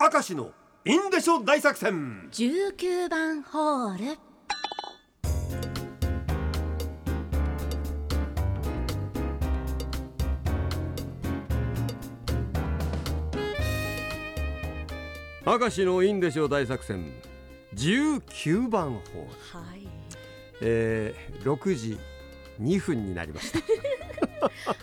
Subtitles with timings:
[0.00, 0.52] 明石の
[0.84, 2.28] インデショ大作戦。
[2.30, 4.18] 19番ホール。
[15.44, 17.12] 明石のインデショ大作戦。
[17.74, 19.30] 19番ホール、
[19.66, 19.88] はい。
[20.60, 21.98] えー、6時
[22.60, 23.58] 2分になりました、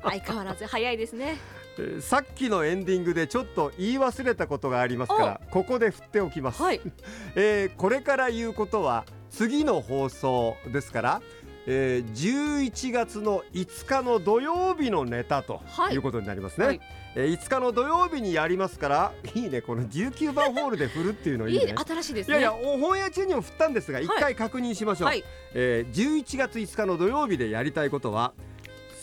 [0.08, 1.36] 相変わらず早いですね。
[1.36, 1.61] えー
[2.00, 6.80] さっきのエンディングでちょっと言い忘れたことがありますからここで振っておきます、はい。
[7.34, 11.22] えーこれから言うことは次の放送ですから、
[11.66, 15.94] えー11月の5日の土曜日のネタとはい。
[15.94, 16.80] いうことになりますね、はい。
[17.14, 21.64] えー5日の土曜日にやりますからいいねこの19番ホールで振るっていうのいいね。
[21.64, 22.38] いいね新しいですね。
[22.38, 25.24] いやいやお本屋中にも振ったんですが一回確認しましょう、はい。
[25.54, 28.34] えー11月5日の土曜日でやりたいことは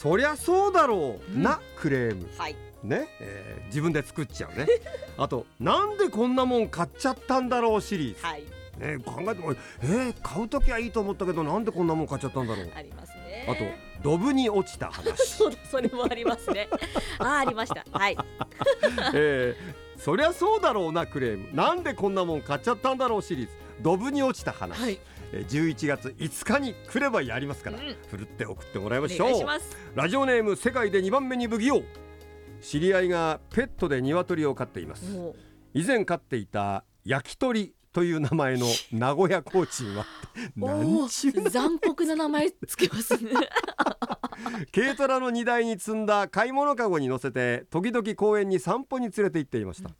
[0.00, 2.56] そりゃそうだろうなクレーム、はい。
[2.84, 4.66] ね、えー自分で作っちゃうね。
[5.18, 8.44] あとなんでこんなもん買っちゃったんだろうシリーズ、はい。
[8.78, 12.70] ね、考えてもえー、買う時はいいと思ったけどなんでこんなもん買っちゃったんだろう。
[12.76, 13.46] ありますね。
[13.48, 13.64] あと
[14.04, 16.68] ドブに落ちた話、 そうだそれもありますね。
[17.18, 17.84] あーありました。
[17.90, 18.16] はい。
[19.14, 21.54] えー、そりゃそうだろうなクレーム。
[21.54, 23.52] なんでこんなもん買っちゃったんだろうシリーズ。
[23.82, 24.98] ドブに落ちた話、はい。
[25.32, 27.96] えー11月5日に来ればやりますから、うん。
[28.08, 29.46] ふるって送ってもらいまおしょう
[29.94, 31.82] ラジオネーム世界で2番目に不器用。
[32.60, 35.04] 知り合いがペットで鶏を飼っています。
[35.74, 40.06] 以前飼っていた焼き鳥という名前の 名古屋コーチンは。
[40.60, 43.30] おなんちゅうー残酷な名前つけますね
[44.74, 49.90] 軽トラの荷台に積んだ買い物かごに乗せて時々公園に散歩に連れて行っていました、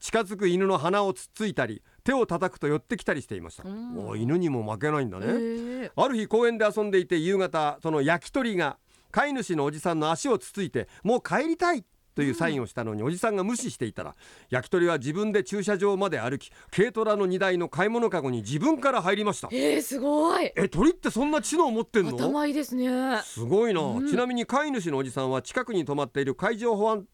[0.00, 4.08] 近づく犬の鼻をつっついたり手を叩くと寄ってきたりしていました、うん。
[4.08, 8.78] お犬にも負けないんだね、ある日公園で遊んでいて夕方その焼き鳥が
[9.10, 14.14] 飼い主のおじさんの足をつついてもう帰りたいというサインをしたのにおじさんが無視していたら
[14.50, 19.48] 焼き鳥は自分で駐車場まで歩き軽トラの荷台の買い物かごに自分から入りました。
[19.52, 20.52] えー、すごい。
[20.56, 22.16] え鳥ってそんな知能持ってんの？
[22.16, 23.20] 頭いいですね。
[23.24, 24.08] すごいな、うん。
[24.08, 27.06] ちなみに飼い主のおじさんは近くに止まっている海上保安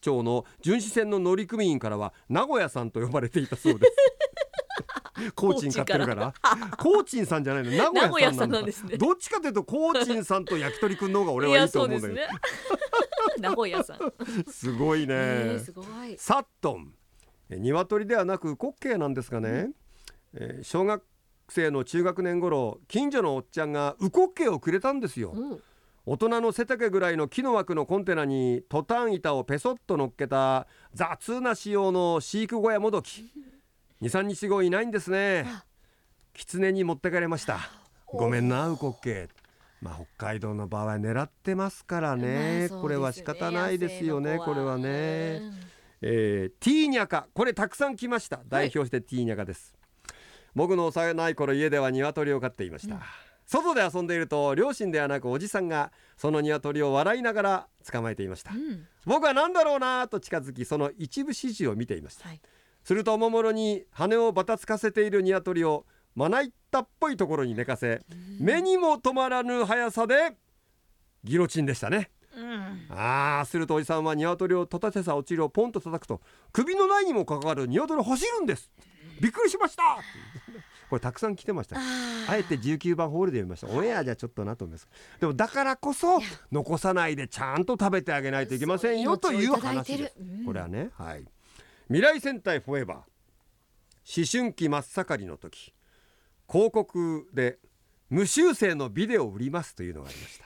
[0.00, 3.92] 庁の巡視船の乗組員からは名古屋さんと呼ばれていたそうです
[5.34, 6.34] コーチン買ってるから。
[6.78, 7.92] コーチンさんじゃないの。
[7.92, 8.96] 名古屋さんなんですね。
[8.96, 12.14] どっちかというとコーチンさんと焼き鳥くんの方が俺はいいと思うんだけど。
[12.14, 12.28] ね。
[13.38, 13.98] 名古屋さん、
[14.50, 16.16] すごいね、えー、すごい。
[16.18, 16.94] サットン。
[17.50, 19.70] え鶏ではなく滑稽なんですがね、
[20.34, 21.02] えー小学
[21.48, 25.62] 生の中学年頃近所のおっちゃんがウコッケイをくれたんですよ、うん。
[26.06, 33.32] 大人の背丈ぐらいの木の枠のコンテナにトタン板をペソッと乗っけた雑な仕様の飼育小屋もどき
[34.02, 35.44] 23日後いないんですね。
[35.46, 35.64] あ
[36.32, 37.58] 狐に持ってかれました。
[38.06, 42.68] ごめんなウコッケイまあ北海道の場合狙ってますからね,、ね。
[42.68, 45.40] これは仕方ないですよねこれはね。
[45.42, 45.54] うん。
[46.02, 47.28] えー、ティーニャカ。
[47.34, 48.40] これたくさん来ました。
[48.48, 49.74] 代表してティーニャカです、
[50.54, 53.00] 僕の幼い頃家では鶏を飼っていました、うん。
[53.46, 58.86] 外で遊んでいると両親ではなくおじさんがその鶏を笑いながら捕まえていました、うん。
[59.04, 62.28] 僕は何だろうなと近づきその一部始終を見ていました。
[62.28, 62.40] はい
[62.90, 65.86] するとおもむろに羽をばたつかせている鶏を
[66.16, 68.00] まな板っぽいところに寝かせ
[68.40, 70.32] 目にも止まらぬ速さで
[71.22, 72.10] ギロチンでしたね。
[72.36, 72.86] うん。
[72.90, 76.20] ああするとおじさんは鶏を立てさ落ちるをポンと叩くと
[76.52, 78.68] 首のないにもかかわらず鶏走るんです。
[79.20, 79.84] びっくりしました。
[80.90, 81.76] これたくさん来てました。
[81.76, 83.68] あえて19番ホールで読みました。
[83.68, 84.88] オンエアじゃちょっとなと思います。
[85.20, 86.18] でもだからこそ
[86.50, 90.16] 残さないでちゃんと食べてあげないといけませんよという話です。
[90.18, 90.44] うん。
[90.44, 91.24] これはねはい
[91.90, 92.96] 未来戦隊フォーエバー。
[94.16, 95.74] 思春期真っ盛りの時。
[96.48, 97.58] 広告で
[98.08, 100.44] 無修正のビデオを売りますというのがありました。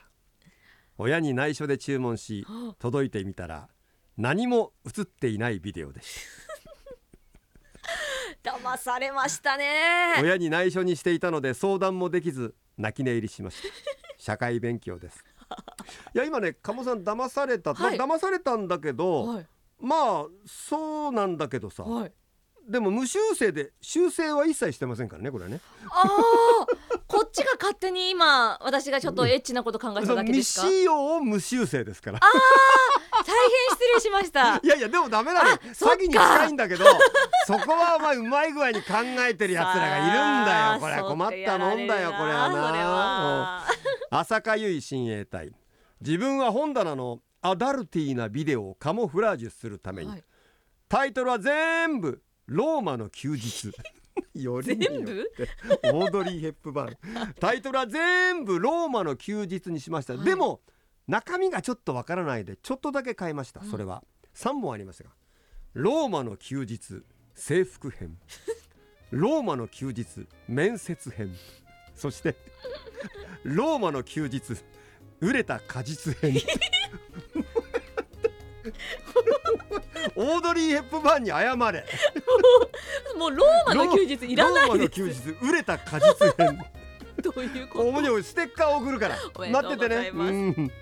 [0.96, 3.68] 親に内緒で注文しは届いてみたら
[4.16, 6.18] 何も映っていないビデオでし
[8.42, 10.14] 騙されましたたね。
[10.22, 13.68] 親に内緒にしていたので相談もできず泣き寝入りしました。
[14.16, 15.22] 社会勉強です。
[16.14, 17.98] いや今ね鴨さん騙された、はい。
[17.98, 19.46] まあ騙されたんだけど、はい
[19.80, 22.12] まあそうなんだけどさ、はい。
[22.66, 25.60] でも無修正で修正は一切してませんからねこれはね。
[25.90, 26.66] ああ
[27.06, 30.66] こっちが勝手に今私がちょっとエッチなこと考えただけ未ですか？
[30.66, 32.20] 大使用無修正ですから。
[33.26, 33.32] 変
[33.70, 34.60] 失礼しました。
[34.64, 36.84] いやいやでもダメなの詐欺に近いんだけど
[37.46, 38.94] そこはお前うまい具合に考
[39.28, 40.10] えてる奴らがいるん
[40.46, 40.80] だよ。
[40.80, 42.48] これは困ったもんだよこれは
[44.10, 45.52] な浅香唯親衛隊。
[46.00, 50.24] 自分は本棚のアダルティーなビデオをカモフラージュするために、はい。
[50.88, 53.70] タイトルは全部ローマの休日。
[54.32, 55.04] よりによって。
[55.04, 55.16] 全
[55.92, 55.98] 部？
[55.98, 57.34] オードリー・ヘップバーン。
[57.34, 60.24] タイトルは全部ローマの休日にしました、はい。
[60.24, 60.62] でも
[61.06, 63.70] 中身がちょっとわからないでちょっとだけ変えました、うん。
[63.70, 64.02] それは。
[64.34, 65.10] 3本ありましたが
[65.74, 67.02] ローマの休日
[67.34, 68.16] 制服編。
[69.10, 71.36] ローマの休日 面接編。
[71.94, 72.36] そして
[73.42, 74.40] ローマの休日
[75.20, 76.40] 売れた果実編
[80.16, 81.56] オードリー・ヘップバーンに謝れ。
[83.18, 84.68] もうローマの休日いらないです。
[84.68, 86.58] ローマの休日売れた果実編。
[87.22, 87.88] どういうこと？
[87.88, 89.16] おもにステッカー送るから。
[89.50, 90.10] 待っててね。
[90.12, 90.72] うん